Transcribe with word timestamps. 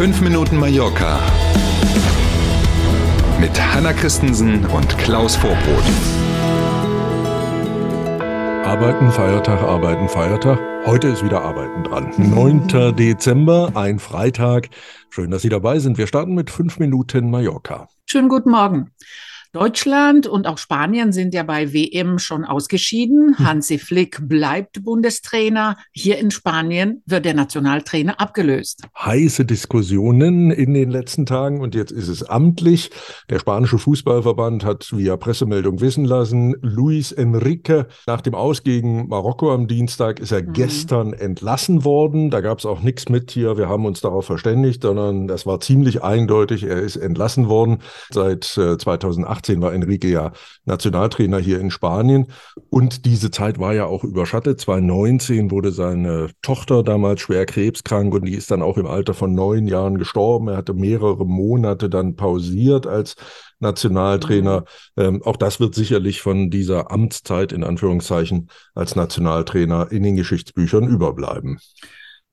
5 0.00 0.22
Minuten 0.22 0.56
Mallorca 0.56 1.20
mit 3.38 3.50
Hanna 3.60 3.92
Christensen 3.92 4.64
und 4.64 4.96
Klaus 4.96 5.36
Vorbrot. 5.36 5.84
Arbeiten, 8.64 9.10
Feiertag, 9.12 9.60
Arbeiten, 9.60 10.08
Feiertag. 10.08 10.58
Heute 10.86 11.08
ist 11.08 11.22
wieder 11.22 11.42
Arbeiten 11.42 11.84
dran. 11.84 12.14
9. 12.16 12.96
Dezember, 12.96 13.72
ein 13.74 13.98
Freitag. 13.98 14.70
Schön, 15.10 15.30
dass 15.30 15.42
Sie 15.42 15.50
dabei 15.50 15.80
sind. 15.80 15.98
Wir 15.98 16.06
starten 16.06 16.34
mit 16.34 16.48
5 16.48 16.78
Minuten 16.78 17.30
Mallorca. 17.30 17.86
Schönen 18.06 18.30
guten 18.30 18.52
Morgen. 18.52 18.92
Deutschland 19.52 20.28
und 20.28 20.46
auch 20.46 20.58
Spanien 20.58 21.10
sind 21.10 21.34
ja 21.34 21.42
bei 21.42 21.72
WM 21.72 22.20
schon 22.20 22.44
ausgeschieden. 22.44 23.36
Hm. 23.36 23.46
Hansi 23.46 23.78
Flick 23.78 24.28
bleibt 24.28 24.84
Bundestrainer. 24.84 25.76
Hier 25.92 26.18
in 26.18 26.30
Spanien 26.30 27.02
wird 27.04 27.24
der 27.24 27.34
Nationaltrainer 27.34 28.20
abgelöst. 28.20 28.84
Heiße 28.96 29.44
Diskussionen 29.44 30.52
in 30.52 30.72
den 30.72 30.90
letzten 30.90 31.26
Tagen 31.26 31.60
und 31.60 31.74
jetzt 31.74 31.90
ist 31.90 32.06
es 32.06 32.22
amtlich. 32.22 32.90
Der 33.28 33.40
spanische 33.40 33.78
Fußballverband 33.78 34.64
hat 34.64 34.92
via 34.92 35.16
Pressemeldung 35.16 35.80
wissen 35.80 36.04
lassen, 36.04 36.54
Luis 36.62 37.10
Enrique 37.10 37.86
nach 38.06 38.20
dem 38.20 38.36
Aus 38.36 38.62
gegen 38.62 39.08
Marokko 39.08 39.52
am 39.52 39.66
Dienstag 39.66 40.20
ist 40.20 40.30
er 40.30 40.42
mhm. 40.42 40.52
gestern 40.52 41.12
entlassen 41.12 41.84
worden. 41.84 42.30
Da 42.30 42.40
gab 42.40 42.60
es 42.60 42.66
auch 42.66 42.82
nichts 42.82 43.08
mit 43.08 43.32
hier, 43.32 43.58
wir 43.58 43.68
haben 43.68 43.84
uns 43.84 44.00
darauf 44.00 44.26
verständigt, 44.26 44.82
sondern 44.82 45.26
das 45.26 45.44
war 45.44 45.58
ziemlich 45.58 46.04
eindeutig, 46.04 46.62
er 46.62 46.78
ist 46.78 46.94
entlassen 46.94 47.48
worden 47.48 47.78
seit 48.12 48.56
äh, 48.56 48.78
2008 48.78 49.39
2018 49.40 49.62
war 49.62 49.72
Enrique 49.72 50.08
ja 50.08 50.32
Nationaltrainer 50.64 51.38
hier 51.38 51.60
in 51.60 51.70
Spanien. 51.70 52.26
Und 52.68 53.04
diese 53.06 53.30
Zeit 53.30 53.58
war 53.58 53.74
ja 53.74 53.86
auch 53.86 54.04
überschattet. 54.04 54.60
2019 54.60 55.50
wurde 55.50 55.72
seine 55.72 56.30
Tochter 56.42 56.82
damals 56.82 57.20
schwer 57.20 57.46
krebskrank 57.46 58.14
und 58.14 58.24
die 58.24 58.34
ist 58.34 58.50
dann 58.50 58.62
auch 58.62 58.76
im 58.76 58.86
Alter 58.86 59.14
von 59.14 59.34
neun 59.34 59.66
Jahren 59.66 59.98
gestorben. 59.98 60.48
Er 60.48 60.56
hatte 60.56 60.74
mehrere 60.74 61.26
Monate 61.26 61.88
dann 61.88 62.16
pausiert 62.16 62.86
als 62.86 63.16
Nationaltrainer. 63.58 64.64
Mhm. 64.96 65.02
Ähm, 65.02 65.22
auch 65.22 65.36
das 65.36 65.60
wird 65.60 65.74
sicherlich 65.74 66.20
von 66.22 66.50
dieser 66.50 66.90
Amtszeit 66.90 67.52
in 67.52 67.64
Anführungszeichen 67.64 68.50
als 68.74 68.96
Nationaltrainer 68.96 69.90
in 69.90 70.02
den 70.02 70.16
Geschichtsbüchern 70.16 70.88
überbleiben. 70.88 71.58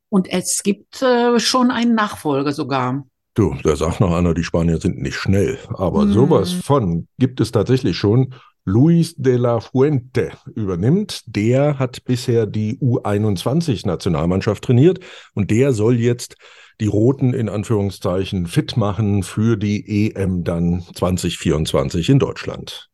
Und 0.09 0.29
es 0.29 0.63
gibt 0.63 1.01
äh, 1.01 1.37
schon 1.39 1.69
einen 1.69 1.93
Nachfolger 1.93 2.53
sogar. 2.53 3.05
Du, 3.37 3.55
da 3.61 3.75
sagt 3.75 3.99
noch 3.99 4.15
einer, 4.15 4.33
die 4.33 4.43
Spanier 4.43 4.79
sind 4.79 4.99
nicht 4.99 5.15
schnell. 5.15 5.59
Aber 5.69 6.01
hm. 6.01 6.11
sowas 6.11 6.53
von 6.53 7.07
gibt 7.19 7.39
es 7.39 7.51
tatsächlich 7.51 7.95
schon. 7.95 8.33
Luis 8.65 9.13
de 9.15 9.35
la 9.35 9.59
Fuente 9.59 10.31
übernimmt. 10.55 11.21
Der 11.27 11.77
hat 11.77 12.03
bisher 12.03 12.47
die 12.47 12.79
U21-Nationalmannschaft 12.79 14.63
trainiert 14.63 15.01
und 15.35 15.51
der 15.51 15.71
soll 15.73 15.99
jetzt 15.99 16.35
die 16.81 16.87
Roten 16.87 17.35
in 17.35 17.47
Anführungszeichen 17.47 18.47
fit 18.47 18.75
machen 18.75 19.21
für 19.21 19.55
die 19.55 20.09
EM 20.15 20.43
dann 20.43 20.83
2024 20.95 22.09
in 22.09 22.17
Deutschland. 22.17 22.89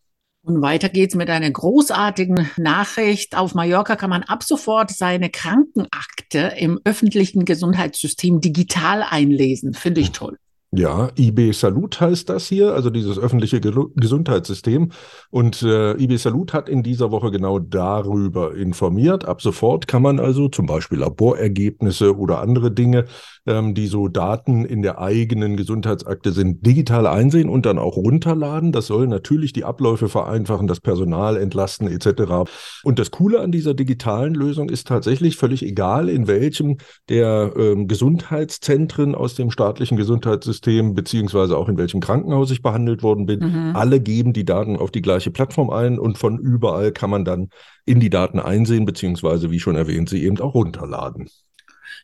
Und 0.46 0.62
weiter 0.62 0.90
geht's 0.90 1.16
mit 1.16 1.30
einer 1.30 1.50
großartigen 1.50 2.50
Nachricht. 2.58 3.38
Auf 3.38 3.56
Mallorca 3.56 3.96
kann 3.96 4.10
man 4.10 4.24
ab 4.24 4.44
sofort 4.44 4.92
seine 4.92 5.30
Krankenakte 5.30 6.54
im 6.58 6.82
öffentlichen 6.84 7.46
Gesundheitssystem 7.46 8.42
digital 8.42 9.04
einlesen. 9.04 9.74
Finde 9.74 10.02
ich 10.02 10.12
toll. 10.12 10.38
Ja, 10.76 11.12
IB 11.16 11.52
Salut 11.52 12.02
heißt 12.02 12.30
das 12.30 12.48
hier, 12.48 12.74
also 12.74 12.90
dieses 12.90 13.20
öffentliche 13.20 13.62
Gesundheitssystem. 13.62 14.90
Und 15.30 15.62
äh, 15.62 15.92
IB 16.02 16.18
Salut 16.18 16.52
hat 16.52 16.68
in 16.68 16.82
dieser 16.82 17.12
Woche 17.12 17.30
genau 17.30 17.60
darüber 17.60 18.56
informiert. 18.56 19.24
Ab 19.26 19.44
sofort 19.44 19.88
kann 19.88 20.02
man 20.02 20.20
also 20.20 20.50
zum 20.50 20.66
Beispiel 20.66 20.98
Laborergebnisse 20.98 22.18
oder 22.18 22.40
andere 22.40 22.72
Dinge, 22.72 23.06
ähm, 23.46 23.76
die 23.76 23.86
so 23.86 24.08
Daten 24.08 24.66
in 24.66 24.82
der 24.82 24.98
eigenen 24.98 25.58
Gesundheitsakte 25.58 26.32
sind, 26.32 26.66
digital 26.66 27.06
einsehen 27.06 27.50
und 27.50 27.68
dann 27.68 27.78
auch 27.78 27.96
runterladen. 27.96 28.72
Das 28.72 28.88
soll 28.88 29.06
natürlich 29.06 29.54
die 29.54 29.66
Abläufe 29.66 30.10
vereinfachen, 30.10 30.66
das 30.66 30.80
Personal 30.80 31.38
entlasten 31.38 31.88
etc. 31.88 32.50
Und 32.84 32.98
das 32.98 33.12
Coole 33.12 33.42
an 33.42 33.52
dieser 33.52 33.76
digitalen 33.76 34.34
Lösung 34.34 34.70
ist 34.70 34.88
tatsächlich 34.88 35.38
völlig 35.38 35.62
egal, 35.62 36.10
in 36.10 36.26
welchem 36.26 36.78
der 37.10 37.54
ähm, 37.58 37.88
Gesundheitszentren 37.88 39.14
aus 39.14 39.36
dem 39.36 39.52
staatlichen 39.52 39.98
Gesundheitssystem 39.98 40.63
Gesundheitssystem, 40.64 40.94
beziehungsweise 40.94 41.58
auch 41.58 41.70
in 41.70 41.78
welchem 41.78 42.00
Krankenhaus 42.00 42.52
ich 42.52 42.62
behandelt 42.62 43.04
worden 43.04 43.26
bin. 43.26 43.40
Mhm. 43.40 43.76
Alle 43.76 44.00
geben 44.00 44.34
die 44.34 44.46
Daten 44.46 44.78
auf 44.78 44.92
die 44.92 45.02
gleiche 45.02 45.32
Plattform 45.32 45.70
ein 45.70 46.00
und 46.00 46.18
von 46.18 46.40
überall 46.40 46.92
kann 46.92 47.10
man 47.10 47.26
dann 47.26 47.50
in 47.86 48.00
die 48.00 48.10
Daten 48.10 48.40
einsehen, 48.40 48.86
beziehungsweise, 48.86 49.52
wie 49.52 49.60
schon 49.60 49.76
erwähnt, 49.76 50.10
sie 50.10 50.24
eben 50.24 50.40
auch 50.40 50.54
runterladen. 50.54 51.30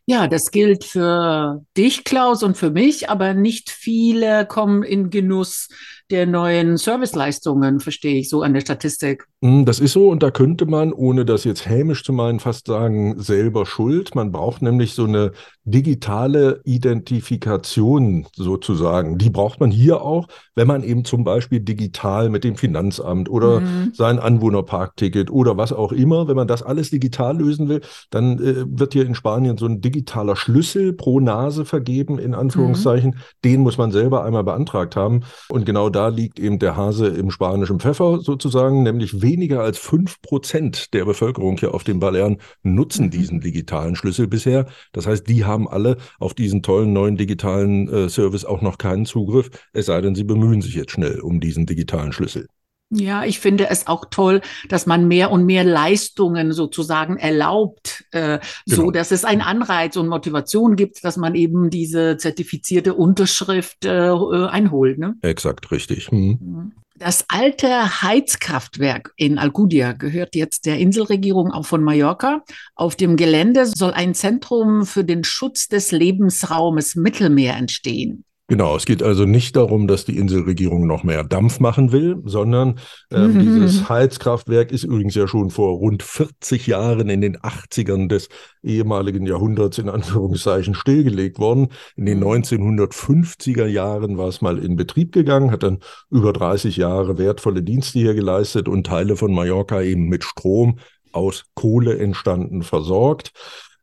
Ja, 0.05 0.27
das 0.27 0.51
gilt 0.51 0.85
für 0.85 1.63
dich, 1.77 2.03
Klaus, 2.03 2.41
und 2.41 2.57
für 2.57 2.71
mich, 2.71 3.09
aber 3.09 3.33
nicht 3.33 3.69
viele 3.69 4.45
kommen 4.45 4.81
in 4.81 5.09
Genuss 5.09 5.69
der 6.09 6.25
neuen 6.25 6.77
Serviceleistungen, 6.77 7.79
verstehe 7.79 8.19
ich 8.19 8.29
so 8.29 8.41
an 8.41 8.53
der 8.53 8.61
Statistik. 8.61 9.25
Hm, 9.41 9.63
das 9.63 9.79
ist 9.79 9.93
so 9.93 10.09
und 10.09 10.21
da 10.21 10.31
könnte 10.31 10.65
man, 10.65 10.91
ohne 10.91 11.23
das 11.23 11.45
jetzt 11.45 11.65
hämisch 11.65 12.03
zu 12.03 12.11
meinen, 12.11 12.41
fast 12.41 12.67
sagen, 12.67 13.21
selber 13.21 13.65
schuld. 13.65 14.13
Man 14.13 14.33
braucht 14.33 14.61
nämlich 14.61 14.93
so 14.93 15.05
eine 15.05 15.31
digitale 15.63 16.61
Identifikation 16.65 18.27
sozusagen. 18.35 19.17
Die 19.17 19.29
braucht 19.29 19.61
man 19.61 19.71
hier 19.71 20.01
auch, 20.01 20.27
wenn 20.55 20.67
man 20.67 20.83
eben 20.83 21.05
zum 21.05 21.23
Beispiel 21.23 21.61
digital 21.61 22.29
mit 22.29 22.43
dem 22.43 22.55
Finanzamt 22.55 23.29
oder 23.29 23.61
mhm. 23.61 23.91
sein 23.93 24.19
Anwohnerparkticket 24.19 25.31
oder 25.31 25.55
was 25.55 25.71
auch 25.71 25.93
immer, 25.93 26.27
wenn 26.27 26.35
man 26.35 26.47
das 26.47 26.63
alles 26.63 26.89
digital 26.89 27.37
lösen 27.37 27.69
will, 27.69 27.79
dann 28.09 28.39
äh, 28.39 28.65
wird 28.67 28.91
hier 28.93 29.05
in 29.05 29.15
Spanien 29.15 29.57
so 29.57 29.67
ein 29.67 29.79
digitaler 29.79 30.35
Schlüssel 30.35 30.91
pro 30.91 31.21
Nase 31.21 31.63
vergeben, 31.63 32.19
in 32.19 32.33
Anführungszeichen. 32.33 33.11
Mhm. 33.11 33.19
Den 33.45 33.61
muss 33.61 33.77
man 33.77 33.91
selber 33.91 34.25
einmal 34.25 34.43
beantragt 34.43 34.97
haben. 34.97 35.21
Und 35.47 35.65
genau 35.65 35.89
da 35.89 36.09
liegt 36.09 36.39
eben 36.39 36.59
der 36.59 36.75
Hase 36.75 37.07
im 37.07 37.31
spanischen 37.31 37.79
Pfeffer 37.79 38.19
sozusagen, 38.19 38.83
nämlich 38.83 39.21
weniger 39.29 39.61
als 39.61 39.77
fünf 39.77 40.21
Prozent 40.21 40.93
der 40.93 41.05
Bevölkerung 41.05 41.57
hier 41.57 41.73
auf 41.73 41.83
den 41.83 41.99
Balearen 41.99 42.37
nutzen 42.63 43.05
mhm. 43.05 43.11
diesen 43.11 43.41
digitalen 43.41 43.95
Schlüssel 43.95 44.27
bisher. 44.27 44.65
Das 44.91 45.05
heißt, 45.07 45.27
die 45.27 45.45
haben 45.45 45.69
alle 45.69 45.97
auf 46.19 46.33
diesen 46.33 46.63
tollen 46.63 46.93
neuen 46.93 47.15
digitalen 47.15 47.87
äh, 47.87 48.09
Service 48.09 48.43
auch 48.43 48.61
noch 48.61 48.77
keinen 48.77 49.05
Zugriff, 49.05 49.49
es 49.73 49.85
sei 49.85 50.01
denn, 50.01 50.15
sie 50.15 50.23
bemühen 50.23 50.61
sich 50.61 50.73
jetzt 50.73 50.91
schnell 50.91 51.19
um 51.19 51.39
diesen 51.39 51.65
digitalen 51.65 52.11
Schlüssel. 52.11 52.47
Ja, 52.91 53.23
ich 53.23 53.39
finde 53.39 53.69
es 53.69 53.85
auch 53.85 54.05
toll, 54.09 54.41
dass 54.67 54.87
man 54.87 55.07
mehr 55.07 55.29
und 55.29 55.45
mehr 55.45 55.63
Leistungen 55.63 56.53
sozusagen 56.53 57.17
erlaubt, 57.17 58.05
äh, 58.11 58.39
genau. 58.65 58.81
so 58.81 58.91
dass 58.91 59.11
es 59.11 59.25
einen 59.25 59.41
Anreiz 59.41 59.95
und 59.95 60.07
Motivation 60.07 60.75
gibt, 60.75 61.03
dass 61.03 61.15
man 61.15 61.35
eben 61.35 61.69
diese 61.69 62.17
zertifizierte 62.17 62.95
Unterschrift 62.95 63.85
äh, 63.85 63.89
einholt. 63.89 64.97
Ne? 64.97 65.15
Exakt, 65.21 65.71
richtig. 65.71 66.09
Hm. 66.09 66.73
Das 66.99 67.23
alte 67.29 68.01
Heizkraftwerk 68.01 69.13
in 69.15 69.37
Alcudia 69.37 69.93
gehört 69.93 70.35
jetzt 70.35 70.65
der 70.65 70.79
Inselregierung 70.79 71.49
auch 71.49 71.65
von 71.65 71.81
Mallorca. 71.81 72.43
Auf 72.75 72.97
dem 72.97 73.15
Gelände 73.15 73.67
soll 73.67 73.91
ein 73.93 74.13
Zentrum 74.13 74.85
für 74.85 75.05
den 75.05 75.23
Schutz 75.23 75.69
des 75.69 75.93
Lebensraumes 75.93 76.95
Mittelmeer 76.95 77.55
entstehen. 77.55 78.25
Genau, 78.49 78.75
es 78.75 78.85
geht 78.85 79.03
also 79.03 79.25
nicht 79.25 79.55
darum, 79.55 79.85
dass 79.85 80.05
die 80.05 80.17
Inselregierung 80.17 80.87
noch 80.87 81.03
mehr 81.03 81.23
Dampf 81.23 81.59
machen 81.59 81.91
will, 81.91 82.17
sondern 82.25 82.79
ähm, 83.11 83.35
mhm. 83.35 83.39
dieses 83.41 83.87
Heizkraftwerk 83.87 84.71
ist 84.71 84.85
übrigens 84.85 85.13
ja 85.13 85.27
schon 85.27 85.51
vor 85.51 85.77
rund 85.77 86.01
40 86.01 86.65
Jahren 86.65 87.09
in 87.09 87.21
den 87.21 87.37
80ern 87.37 88.07
des 88.07 88.27
ehemaligen 88.63 89.27
Jahrhunderts 89.27 89.77
in 89.77 89.87
Anführungszeichen 89.87 90.73
stillgelegt 90.73 91.37
worden. 91.37 91.67
In 91.95 92.07
den 92.07 92.23
1950er 92.23 93.65
mhm. 93.65 93.71
Jahren 93.71 94.17
war 94.17 94.29
es 94.29 94.41
mal 94.41 94.57
in 94.57 94.75
Betrieb 94.75 95.11
gegangen, 95.11 95.51
hat 95.51 95.61
dann 95.61 95.77
über 96.09 96.33
30 96.33 96.75
Jahre 96.75 97.19
wertvolle 97.19 97.61
Dienste 97.61 97.99
hier 97.99 98.15
geleistet 98.15 98.67
und 98.67 98.87
Teile 98.87 99.15
von 99.15 99.31
Mallorca 99.31 99.79
eben 99.83 100.09
mit 100.09 100.23
Strom 100.23 100.79
aus 101.11 101.45
Kohle 101.53 101.99
entstanden 101.99 102.63
versorgt. 102.63 103.31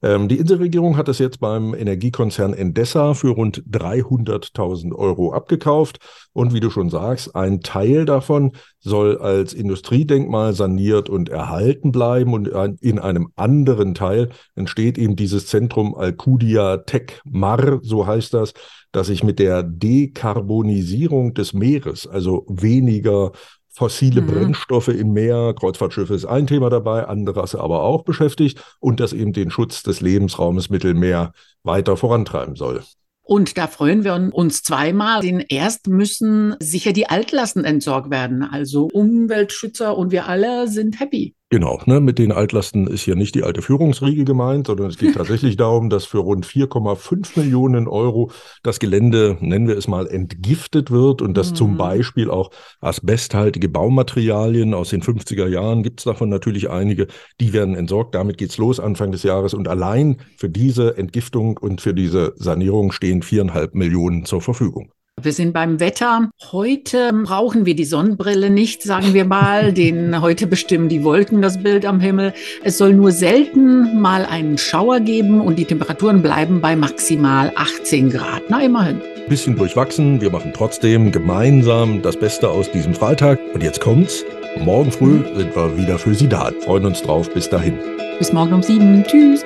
Ähm, 0.07 0.29
die 0.29 0.39
Inselregierung 0.39 0.97
hat 0.97 1.09
es 1.09 1.19
jetzt 1.19 1.41
beim 1.41 1.75
Energiekonzern 1.75 2.55
Endesa 2.55 3.15
für 3.15 3.31
rund 3.31 3.65
300.000 3.65 4.95
Euro 4.95 5.33
abgekauft. 5.33 5.99
Und 6.33 6.55
wie 6.55 6.61
du 6.61 6.71
schon 6.71 6.91
sagst, 6.91 7.35
ein 7.35 7.61
Teil 7.61 8.05
davon 8.05 8.53
soll 8.79 9.19
als 9.19 9.53
Industriedenkmal 9.53 10.53
saniert 10.53 11.09
und 11.09 11.29
erhalten 11.29 11.91
bleiben. 11.91 12.35
Und 12.35 12.47
in 12.81 13.01
einem 13.01 13.33
anderen 13.35 13.95
Teil 13.95 14.29
entsteht 14.55 14.97
eben 14.97 15.17
dieses 15.17 15.49
Zentrum 15.49 15.97
Alcudia 15.97 16.77
Tech 16.77 17.21
Mar, 17.25 17.81
so 17.83 18.07
heißt 18.07 18.33
das, 18.33 18.53
das 18.93 19.09
sich 19.09 19.25
mit 19.25 19.41
der 19.41 19.65
Dekarbonisierung 19.65 21.35
des 21.35 21.53
Meeres, 21.53 22.07
also 22.07 22.47
weniger 22.49 23.33
fossile 23.77 24.23
mhm. 24.23 24.27
Brennstoffe 24.27 24.89
im 24.89 25.13
Meer, 25.13 25.55
Kreuzfahrtschiffe 25.55 26.15
ist 26.15 26.25
ein 26.25 26.47
Thema 26.47 26.71
dabei, 26.71 27.07
anderes 27.07 27.55
aber 27.55 27.83
auch 27.83 28.05
beschäftigt 28.05 28.63
und 28.81 29.01
das 29.01 29.13
eben 29.13 29.35
den 29.35 29.51
Schutz 29.51 29.83
des 29.83 30.01
Lebensraumes 30.01 30.71
Mittelmeer 30.71 31.33
weiter 31.63 31.99
vorantreiben 31.99 32.57
soll. 32.57 32.83
Und 33.23 33.59
da 33.59 33.67
freuen 33.67 34.03
wir 34.03 34.31
uns 34.33 34.63
zweimal. 34.63 35.21
Denn 35.21 35.45
erst 35.47 35.89
müssen 35.89 36.55
sicher 36.61 36.93
die 36.93 37.09
Altlasten 37.09 37.65
entsorgt 37.65 38.09
werden. 38.09 38.43
Also 38.43 38.89
Umweltschützer 38.91 39.99
und 39.99 40.11
wir 40.11 40.27
alle 40.27 40.69
sind 40.69 40.99
happy. 40.99 41.36
Genau, 41.49 41.81
ne, 41.87 42.01
mit 42.01 42.19
den 42.19 42.33
Altlasten 42.33 42.89
ist 42.89 43.03
hier 43.03 43.15
nicht 43.15 43.37
die 43.37 43.45
alte 43.45 43.63
Führungsriege 43.63 44.25
gemeint, 44.25 44.67
sondern 44.67 44.89
es 44.89 44.99
geht 44.99 45.15
tatsächlich 45.15 45.57
darum, 45.57 45.91
dass 45.91 46.05
für 46.05 46.19
rund 46.19 46.45
4,5 46.45 47.39
Millionen 47.39 47.87
Euro 47.87 48.33
das 48.65 48.81
Gelände, 48.81 49.37
nennen 49.41 49.69
wir 49.69 49.77
es 49.77 49.87
mal, 49.87 50.09
entgiftet 50.09 50.91
wird 50.91 51.23
und 51.23 51.37
dass 51.37 51.53
mhm. 51.53 51.55
zum 51.55 51.77
Beispiel 51.77 52.31
auch 52.31 52.51
asbesthaltige 52.81 53.69
Baumaterialien 53.69 54.75
aus 54.75 54.91
den 54.91 55.03
50er 55.03 55.47
Jahren, 55.47 55.85
gibt 55.85 56.01
es 56.01 56.05
davon 56.05 56.31
natürlich 56.31 56.69
einige, 56.69 57.07
die 57.41 57.53
werden 57.53 57.77
entsorgt. 57.77 58.17
Damit 58.17 58.39
geht's 58.39 58.59
los 58.59 58.81
Anfang 58.81 59.13
des 59.13 59.23
Jahres 59.23 59.55
und 59.55 59.69
allein 59.69 60.17
für 60.37 60.51
diese 60.51 60.99
Entgiftung 60.99 61.59
und 61.59 61.81
für 61.81 61.95
diese 61.95 62.33
Sanierung 62.35 62.91
stehen 62.91 63.23
viereinhalb 63.23 63.77
Millionen 63.77 64.25
zur 64.25 64.41
Verfügung. 64.41 64.91
Wir 65.23 65.33
sind 65.33 65.55
beim 65.55 65.81
Wetter. 65.81 66.29
Heute 66.53 67.11
brauchen 67.25 67.65
wir 67.65 67.75
die 67.75 67.87
Sonnenbrille 67.87 68.51
nicht, 68.51 68.83
sagen 68.83 69.15
wir 69.15 69.25
mal, 69.25 69.73
denn 69.73 70.21
heute 70.21 70.47
bestimmen 70.47 70.91
die 70.91 71.05
Wolken 71.05 71.41
das 71.41 71.63
Bild 71.63 71.87
am 71.87 72.01
Himmel. 72.01 72.35
Es 72.63 72.77
soll 72.77 72.93
nur 72.93 73.13
selten 73.13 73.99
mal 73.99 74.27
einen 74.27 74.59
Schauer 74.59 75.01
geben 75.01 75.41
und 75.41 75.59
die 75.59 75.65
Temperaturen 75.65 76.21
bleiben 76.21 76.61
bei 76.61 76.77
maximal 76.77 77.51
18 77.57 78.11
Grad. 78.11 78.43
Na, 78.51 78.63
immerhin. 78.63 79.01
Bisschen 79.27 79.57
durchwachsen. 79.57 80.21
Wir 80.21 80.31
machen 80.31 80.53
trotzdem 80.55 81.11
gemeinsam 81.13 82.03
das 82.03 82.19
Beste 82.19 82.51
aus 82.51 82.71
diesem 82.71 82.93
Freitag. 82.93 83.41
Und 83.55 83.63
jetzt 83.63 83.81
kommt's. 83.81 84.23
Morgen 84.61 84.93
früh 84.93 85.25
sind 85.35 85.57
wir 85.57 85.79
wieder 85.79 85.99
für 85.99 86.15
Sie 86.15 86.29
da. 86.29 86.53
Freuen 86.61 86.85
uns 86.85 87.01
drauf. 87.01 87.33
Bis 87.33 87.49
dahin. 87.49 87.79
Bis 88.19 88.35
morgen 88.35 88.53
um 88.53 88.63
sieben. 88.63 89.03
Tschüss. 89.03 89.43